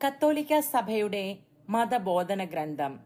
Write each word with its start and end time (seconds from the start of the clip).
കത്തോലിക്ക 0.00 0.58
സഭയുടെ 0.60 1.38
മതബോധന 1.68 2.44
ഗ്രന്ഥം 2.44 3.00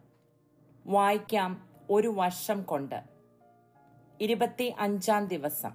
വായിക്കാം 0.87 1.69
ഒരു 1.91 2.09
വർഷം 2.09 2.63
കൊണ്ട്. 2.63 3.03
ഇരുപത്തി 4.21 4.75
അഞ്ചാം 4.79 5.27
ദിവസം. 5.27 5.73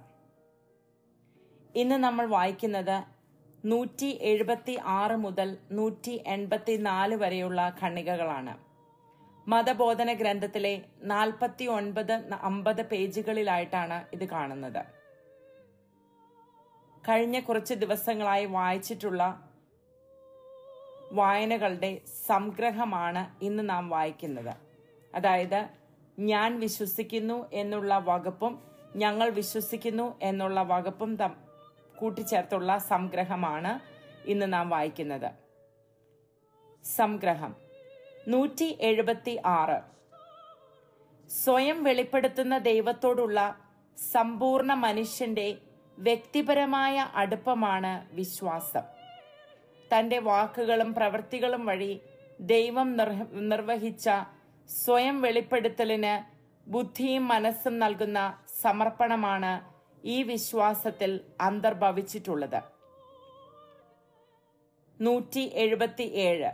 ഇന്ന് 1.74 1.94
നമ്മൾ 1.94 2.26
വായിക്കുന്നത് 2.26 3.04
നൂറ്റി 3.66 4.06
എഴുപത്തി 4.06 4.78
ആറ് 4.84 5.16
മുതൽ 5.16 5.56
നൂറ്റി 5.72 6.22
എൺപത്തി 6.26 6.76
നാല് 6.76 7.14
വരെയുള്ള 7.14 7.76
ഖണ്ണികകളാണ് 7.82 8.54
മതബോധന 9.48 10.12
ഗ്രന്ഥത്തിലെ 10.12 10.82
നാൽപ്പത്തി 11.02 11.64
ഒൻപത് 11.64 12.12
അമ്പത് 12.42 12.82
പേജുകളിലായിട്ടാണ് 12.82 14.04
ഇത് 14.12 14.28
കാണുന്നത്. 14.28 14.82
കഴിഞ്ഞ 17.08 17.40
കുറച്ച് 17.40 17.74
ദിവസങ്ങളായി 17.74 18.44
വായിച്ചിട്ടുള്ള 18.44 19.45
വായനകളുടെ 21.12 22.00
സംഗ്രഹമാണ് 22.26 23.44
ഇന്ന് 23.44 23.70
നാം 23.70 23.88
വായിക്കുന്നത്. 23.88 24.54
അതായത് 25.14 25.68
ഞാൻ 26.18 26.60
വിശ്വസിക്കുന്നു 26.60 27.50
എന്നുള്ള 27.52 27.98
വകുപ്പും 27.98 28.62
ഞങ്ങൾ 28.96 29.30
വിശ്വസിക്കുന്നു 29.30 30.18
എന്നുള്ള 30.22 30.62
വകുപ്പും 30.62 31.16
തം- 31.16 31.36
കൂട്ടിച്ചേർത്തുള്ള 31.98 32.78
സംഗ്രഹമാണ് 32.78 33.80
ഇന്ന് 34.28 34.52
നാം 34.52 34.68
വായിക്കുന്നത്. 34.68 35.30
സംഗ്രഹം. 36.84 37.56
നൂറ്റി 38.28 38.78
എഴുപത്തി 38.80 39.40
ആറ് 39.46 39.82
സ്വയം 41.30 41.84
വെളിപ്പെടുത്തുന്ന 41.84 42.58
ദൈവത്തോടുള്ള 42.58 43.58
സമ്പൂർണ 44.12 44.74
മനുഷ്യന്റെ 44.74 45.58
വ്യക്തിപരമായ 45.98 47.08
അടുപ്പമാണ് 47.14 48.14
വിശ്വാസം. 48.14 48.95
തന്റെ 49.92 50.18
വാക്കുകളും 50.18 50.94
പ്രവൃത്തികളും 50.94 51.66
വഴി 51.66 52.00
ദൈവം 52.40 52.88
നിർവഹിച്ച 53.52 54.08
സ്വയം 54.68 55.22
വെളിപ്പെടുത്തലിന് 55.22 56.14
ബുദ്ധിയും 56.70 57.28
മനസ്സും 57.28 57.78
നൽകുന്ന 57.78 58.20
സമർപ്പണമാണ് 58.62 59.52
ഈ 60.06 60.22
വിശ്വാസത്തിൽ 60.22 61.20
അന്തർഭവിച്ചിട്ടുള്ളത്. 61.40 62.60
നൂറ്റി 65.00 65.44
എഴുപത്തി 65.54 66.02
ഏഴ് 66.02 66.50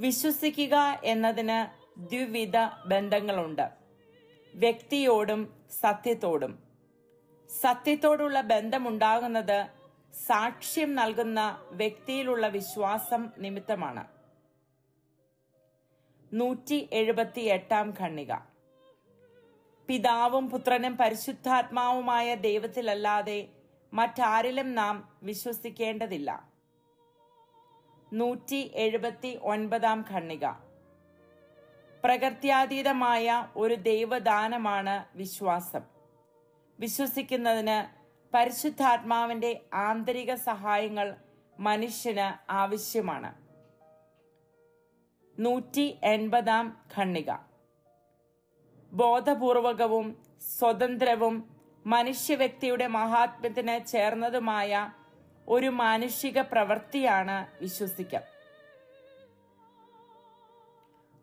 വിശ്വസിക്കുക 0.00 0.76
എന്നതിന് 1.04 1.58
ദ്വിവിധ 2.00 2.56
ബന്ധങ്ങളുണ്ട്. 2.86 3.66
വ്യക്തിയോടും 4.54 5.40
സത്യത്തോടും. 5.80 6.52
സത്യത്തോടുള്ള 7.50 8.40
ബന്ധമുണ്ടാകുന്നത് 8.40 9.58
സാക്ഷ്യം 10.14 10.94
നൽകുന്ന 10.94 11.68
വ്യക്തിയിലുള്ള 11.70 12.48
വിശ്വാസം 12.48 13.30
നിമിത്തമാണ്. 13.38 14.06
നൂറ്റി 16.32 16.88
എഴുപത്തി 16.92 17.40
എട്ടാം 17.40 17.94
ഖണ്ണിക 18.00 18.32
പിതാവും 19.88 20.50
പുത്രനും 20.50 20.96
പരിശുദ്ധാത്മാവുമായ 20.96 22.34
ദൈവത്തിലല്ലാതെ 22.34 23.48
മറ്റാരിലും 23.92 24.74
നാം 24.74 25.16
വിശ്വസിക്കേണ്ടതില്ല. 25.22 26.48
നൂറ്റി 28.12 28.70
എഴുപത്തി 28.74 29.38
ഒൻപതാം 29.42 30.04
ഖണ്ണിക 30.10 30.46
പ്രകൃത്യാതീതമായ 32.04 33.48
ഒരു 33.56 33.74
ദൈവദാനമാണ് 33.74 35.04
വിശ്വാസം. 35.14 35.80
വിശ്വസിക്കുന്നതിന് 36.80 37.97
പരിശുദ്ധാത്മാവിന്റെ 38.34 39.50
ആന്തരിക 39.74 40.34
സഹായങ്ങൾ 40.34 41.08
മനുഷ്യന് 41.60 42.26
ആവശ്യമാണ്. 42.52 43.30
നൂറ്റി 45.38 45.86
എൺപതാം 46.02 46.66
ഖണ്ണിക 46.96 47.30
ബോധപൂർവകവും 48.92 50.06
സ്വതന്ത്രവും 50.56 51.34
മനുഷ്യ 51.86 52.34
വ്യക്തിയുടെ 52.34 52.86
മഹാത്മ്യത്തിന് 52.86 53.76
ചേർന്നതുമായ 53.86 54.92
ഒരു 55.48 55.68
മാനുഷിക 55.82 56.38
പ്രവൃത്തിയാണ് 56.40 57.36
വിശ്വസിക്കൽ. 57.60 58.24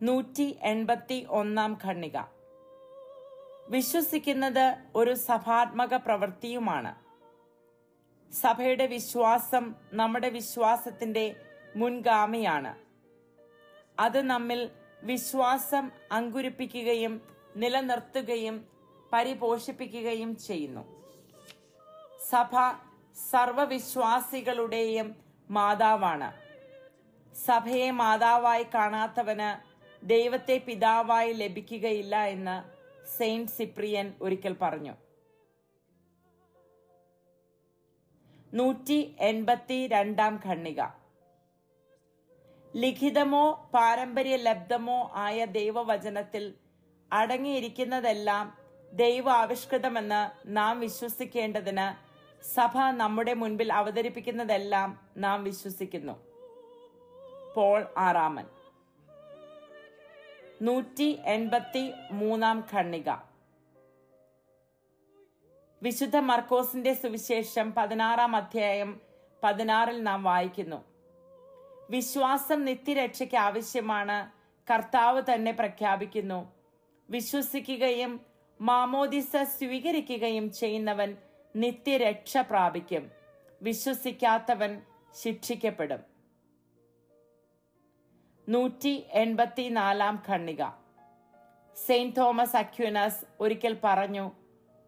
നൂറ്റി 0.01 0.47
എൺപത്തി 0.63 1.27
ഒന്നാം 1.29 1.73
ഖണ്ണിക 1.83 2.17
വിശ്വസിക്കുന്നത് 3.69 4.77
ഒരു 4.95 5.13
സഭാത്മക 5.13 5.95
പ്രവൃത്തിയുമാണ്. 5.95 6.95
സഭയുടെ 8.33 8.85
വിശ്വാസം 8.85 9.75
നമ്മുടെ 9.93 10.29
വിശ്വാസത്തിന്റെ 10.29 11.35
മുൻഗാമിയാണ്. 11.75 12.75
അത് 13.99 14.21
നമ്മിൽ 14.21 14.69
വിശ്വാസം 15.03 15.91
അങ്കുരിപ്പിക്കുകയും 16.11 17.21
നിലനിർത്തുകയും 17.55 18.67
പരിപോഷിപ്പിക്കുകയും 19.13 20.37
ചെയ്യുന്നു. 20.37 20.83
സഭ 22.29 22.53
സർവവിശ്വാസികളുടെയും 23.31 25.15
മാതാവാണ്. 25.49 26.29
സഭയെ 27.35 27.91
മാതാവായി 27.91 28.65
കാണാത്തവന് 28.73 29.49
ദൈവത്തെ 30.05 30.61
പിതാവായി 30.67 31.33
ലഭിക്കുകയില്ല 31.33 32.23
എന്ന് 32.25 32.74
സെയിന്റ് 33.17 33.51
സിപ്രിയൻ 33.51 34.13
ഒരിക്കൽ 34.21 34.55
പറഞ്ഞു. 34.61 34.93
നൂറ്റി 38.53 39.15
എൺപത്തി 39.19 39.87
രണ്ടാം 39.87 40.41
ഖണ്ണിക 40.45 40.81
ലിഖിതമോ 42.75 43.69
പാരമ്പര്യ 43.73 44.35
ലബ്ധമോ 44.35 45.11
ആയ 45.15 45.45
ദൈവവചനത്തിൽ 45.45 46.53
അടങ്ങിയിരിക്കുന്നതെല്ലാം 47.13 48.45
ദൈവ 48.93 49.29
ആവിഷ്കൃതമെന്ന് 49.29 50.21
നാം 50.57 50.79
വിശ്വസിക്കേണ്ടതിന് 50.79 51.87
സഭ 52.55 52.77
നമ്മുടെ 52.77 53.33
മുൻപിൽ 53.33 53.73
അവതരിപ്പിക്കുന്നതെല്ലാം 53.73 54.89
നാം 55.17 55.43
വിശ്വസിക്കുന്നു. 55.43 56.15
പോൾ 57.55 57.85
ആറാമൻ. 57.97 58.54
നൂറ്റി 60.61 61.19
എൺപത്തി 61.25 61.93
മൂന്നാം 62.11 62.67
ഖണ്ണിക 62.73 63.09
വിശുദ്ധ 65.83 66.17
മർക്കോസിന്റെ 66.17 66.93
സുവിശേഷം 66.93 67.73
പതിനാറാം 67.73 68.35
അധ്യായം 68.35 69.01
പതിനാറിൽ 69.43 70.03
നാം 70.03 70.23
വായിക്കുന്നു. 70.23 70.85
വിശ്വാസം 71.89 72.65
നിത്യരക്ഷയ്ക്ക് 72.65 73.35
ആവശ്യമാണ്. 73.35 74.31
കർത്താവ് 74.73 75.21
തന്നെ 75.33 75.51
പ്രഖ്യാപിക്കുന്നു. 75.51 76.53
വിശ്വസിക്കുകയും 77.09 78.25
മാമോദിസ 78.61 79.31
സ്വീകരിക്കുകയും 79.43 80.53
ചെയ്യുന്നവൻ 80.53 81.17
നിത്യരക്ഷ 81.55 82.37
പ്രാപിക്കും. 82.37 83.11
വിശ്വസിക്കാത്തവൻ 83.61 84.81
ശിക്ഷിക്കപ്പെടും. 85.23 86.14
നൂറ്റി 88.49 89.05
എൺപത്തിനാലാം 89.11 90.23
ഖണ്ണിക 90.27 90.63
സെയിന്റ് 91.85 92.15
തോമസ് 92.15 92.55
അക്യുനസ് 92.55 93.25
ഒരിക്കൽ 93.39 93.77
പറഞ്ഞു 93.83 94.31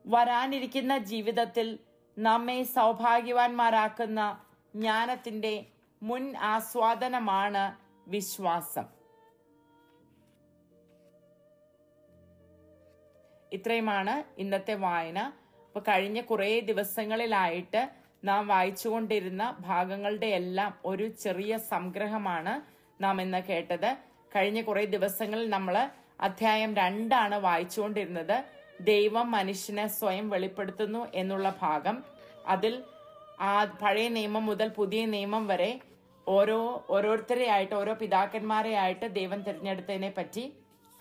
വരാനിരിക്കുന്ന 0.08 0.98
ജീവിതത്തിൽ 0.98 1.80
നമ്മെ 2.18 2.64
സൗഭാഗ്യവാന്മാരാക്കുന്ന 2.64 4.46
ജ്ഞാനത്തിന്റെ 4.76 5.66
മുൻ 6.04 6.38
ആസ്വാദനമാണ് 6.38 7.76
വിശ്വാസം. 8.10 8.86
ഇത്രയുമാണ് 13.54 14.40
ഇന്നത്തെ 14.40 14.74
വായന. 14.74 15.20
അപ്പൊ 15.66 15.80
കഴിഞ്ഞ 15.80 16.22
കുറേ 16.22 16.60
ദിവസങ്ങളിലായിട്ട് 16.60 17.90
നാം 18.24 18.48
വായിച്ചുകൊണ്ടിരുന്ന 18.48 19.58
ഭാഗങ്ങളുടെ 19.60 20.26
എല്ലാം 20.26 20.78
ഒരു 20.86 21.08
ചെറിയ 21.08 21.58
സംഗ്രഹമാണ്. 21.58 22.77
നാം 23.00 23.16
ഇന്ന് 23.22 23.42
കേട്ടത്. 23.50 23.90
കഴിഞ്ഞ 24.36 24.60
കുറെ 24.62 24.84
ദിവസങ്ങളിൽ 24.96 25.48
നമ്മൾ 25.50 25.76
അധ്യായം 26.28 26.72
രണ്ടാണ് 26.74 27.38
വായിച്ചുകൊണ്ടിരുന്നത്. 27.48 28.38
ദൈവം 28.92 29.28
മനുഷ്യനെ 29.32 29.86
സ്വയം 29.98 30.26
വെളിപ്പെടുത്തുന്നു 30.30 31.02
എന്നുള്ള 31.14 31.48
ഭാഗം. 31.62 31.98
അതിൽ 32.54 32.74
ആ 33.40 33.54
പഴയ 33.82 34.08
നിയമം 34.18 34.44
മുതൽ 34.46 34.68
പുതിയ 34.80 35.02
നിയമം 35.06 35.44
വരെ 35.48 35.72
ഓരോ 36.28 36.60
ഓരോരുത്തരെ 36.90 37.46
ആയിട്ട് 37.48 37.76
ഓരോ 37.76 37.94
പിതാക്കന്മാരെ 37.94 38.74
ആയിട്ട് 38.76 39.08
ദൈവം 39.18 39.40
തിരഞ്ഞെടുത്തതിനെ 39.42 40.12
പറ്റി 40.18 40.44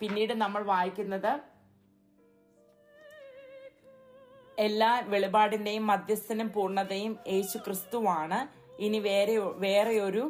പിന്നീട് 0.01 0.33
നമ്മൾ 0.33 0.61
വായിക്കുന്നത് 0.63 1.31
എല്ലാ 4.57 4.91
വെളിപാടിന്റെയും 5.07 5.83
മധ്യസ്ഥനും 5.87 6.47
പൂർണതയും 6.49 7.13
യേശു 7.27 7.57
ക്രിസ്തുവാണ് 7.57 8.39
ഇനി 8.83 8.99
വേറെ 8.99 9.35
വേറെ 9.57 9.95
ഒരു 9.99 10.23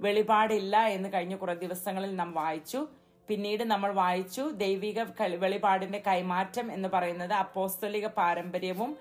വെളിപാടില്ല 0.00 0.76
എന്ന് 0.86 1.08
കഴിഞ്ഞ 1.14 1.36
കുറെ 1.36 1.54
ദിവസങ്ങളിൽ 1.54 2.16
നാം 2.16 2.32
വായിച്ചു. 2.32 2.80
പിന്നീട് 3.28 3.64
നമ്മൾ 3.64 3.92
വായിച്ചു 3.92 4.42
ദൈവിക 4.62 5.00
വെളിപാടിന്റെ 5.36 6.02
കൈമാറ്റം 6.06 6.72
എന്ന് 6.72 6.88
പറയുന്നത് 6.88 7.32
അപ്പോസ്തലിക 7.32 8.06
പാരമ്പര്യവും 8.06 8.96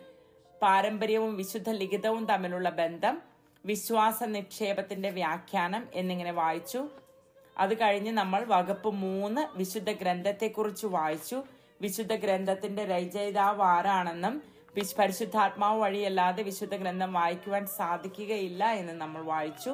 പാരമ്പര്യവും 0.62 1.38
വിശുദ്ധ 1.38 1.70
ലിഖിതവും 1.70 2.26
തമ്മിലുള്ള 2.26 2.70
ബന്ധം 2.70 3.22
വിശ്വാസ 3.66 4.24
നിക്ഷേപത്തിന്റെ 4.24 5.10
വ്യാഖ്യാനം 5.10 5.88
എന്നിങ്ങനെ 5.94 6.32
വായിച്ചു. 6.32 6.82
അത് 7.58 7.74
കഴിഞ്ഞ് 7.82 8.12
നമ്മൾ 8.12 8.42
വകുപ്പ് 8.48 8.90
മൂന്ന് 8.94 9.58
വിശുദ്ധ 9.58 9.92
ഗ്രന്ഥത്തെക്കുറിച്ച് 9.92 10.88
വായിച്ചു. 10.88 11.44
വിശുദ്ധ 11.82 12.14
ഗ്രന്ഥത്തിന്റെ 12.16 12.86
രചയിതാവ് 12.86 13.62
ആരാണെന്നും 13.62 14.36
പരിശുദ്ധാത്മാവ് 15.00 15.80
വഴിയല്ലാതെ 15.82 16.44
വിശുദ്ധ 16.44 16.76
ഗ്രന്ഥം 16.76 17.14
വായിക്കുവാൻ 17.14 17.66
സാധിക്കുകയില്ല 17.68 18.64
എന്ന് 18.82 18.94
നമ്മൾ 18.94 19.22
വായിച്ചു. 19.22 19.74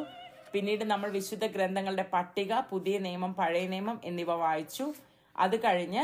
പിന്നീട് 0.56 0.84
നമ്മൾ 0.90 1.10
വിശുദ്ധ 1.16 1.46
ഗ്രന്ഥങ്ങളുടെ 1.56 2.04
പട്ടിക 2.12 2.54
പുതിയ 2.70 2.96
നിയമം 3.06 3.32
പഴയ 3.40 3.64
നിയമം 3.72 3.98
എന്നിവ 4.10 4.32
വായിച്ചു. 4.44 4.86
അത് 5.44 5.56
കഴിഞ്ഞ് 5.64 6.04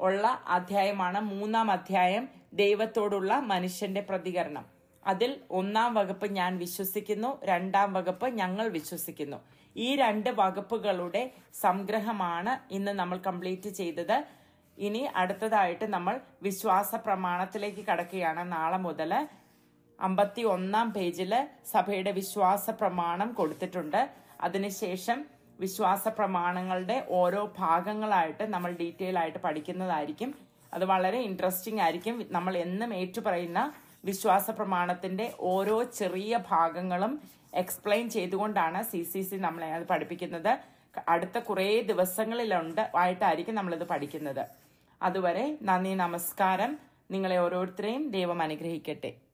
ഉള്ള 0.00 0.26
അധ്യായമാണ് 0.56 1.20
മൂന്നാം 1.30 1.68
അധ്യായം 1.74 2.24
ദൈവത്തോടുള്ള 2.60 3.32
മനുഷ്യന്റെ 3.52 4.02
പ്രതികരണം. 4.10 4.66
അതിൽ 5.12 5.30
ഒന്നാം 5.60 5.90
വകുപ്പ് 5.98 6.26
ഞാൻ 6.38 6.52
വിശ്വസിക്കുന്നു 6.62 7.30
രണ്ടാം 7.50 7.90
വകുപ്പ് 7.98 8.28
ഞങ്ങൾ 8.40 8.68
വിശ്വസിക്കുന്നു. 8.78 9.40
ഈ 9.76 9.88
രണ്ട് 10.02 10.30
വകുപ്പുകളുടെ 10.42 11.24
സംഗ്രഹമാണ് 11.64 12.54
ഇന്ന് 12.78 12.94
നമ്മൾ 13.00 13.18
കംപ്ലീറ്റ് 13.28 13.72
ചെയ്തത്. 13.80 14.16
ഇനി 14.78 15.02
അടുത്തതായിട്ട് 15.22 15.88
നമ്മൾ 15.96 16.14
വിശ്വാസ 16.48 16.94
പ്രമാണത്തിലേക്ക് 17.08 17.84
കടക്കുകയാണ് 17.90 18.44
നാളെ 18.56 18.80
മുതൽ. 18.88 19.12
അമ്പത്തി 20.00 20.42
ഒന്നാം 20.42 20.92
പേജിൽ 20.92 21.32
സഭയുടെ 21.72 22.10
വിശ്വാസ 22.10 22.70
പ്രമാണം 22.70 23.32
കൊടുത്തിട്ടുണ്ട്. 23.32 24.10
അതിനുശേഷം 24.40 25.26
വിശ്വാസ 25.60 26.08
പ്രമാണങ്ങളുടെ 26.08 27.06
ഓരോ 27.08 27.52
ഭാഗങ്ങളായിട്ട് 27.58 28.44
നമ്മൾ 28.44 28.70
ഡീറ്റെയിൽ 28.72 29.18
ആയിട്ട് 29.18 29.38
പഠിക്കുന്നതായിരിക്കും. 29.38 30.34
അത് 30.74 30.84
വളരെ 30.84 31.18
ഇൻട്രസ്റ്റിംഗ് 31.18 31.80
ആയിരിക്കും. 31.80 32.24
നമ്മൾ 32.30 32.56
എന്നും 32.56 32.94
ഏറ്റുപറയുന്ന 32.94 33.72
വിശ്വാസ 34.04 34.50
പ്രമാണത്തിന്റെ 34.50 35.32
ഓരോ 35.40 35.82
ചെറിയ 35.82 36.40
ഭാഗങ്ങളും 36.50 37.20
എക്സ്പ്ലെയിൻ 37.54 38.10
ചെയ്തുകൊണ്ടാണ് 38.10 38.82
സി 38.82 39.02
സി 39.02 39.20
സി 39.20 39.36
നമ്മളെ 39.36 39.74
അത് 39.74 39.86
പഠിപ്പിക്കുന്നത്. 39.86 40.58
അടുത്ത 41.08 41.38
കുറേ 41.38 41.80
ദിവസങ്ങളിലുണ്ട് 41.80 42.90
ആയിട്ടായിരിക്കും 42.96 43.54
നമ്മളിത് 43.54 43.84
പഠിക്കുന്നത്. 43.84 44.46
അതുവരെ 45.02 45.58
നന്ദി 45.62 45.94
നമസ്കാരം. 45.94 46.78
നിങ്ങളെ 47.10 47.36
ഓരോരുത്തരെയും 47.36 48.10
ദൈവം 48.10 48.42
അനുഗ്രഹിക്കട്ടെ. 48.42 49.29